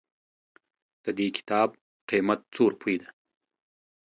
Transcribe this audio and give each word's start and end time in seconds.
ددي 1.03 1.27
کتاب 1.37 1.69
قيمت 2.09 2.39
څو 2.53 2.63
روپئ 2.73 2.95
ده 3.01 3.09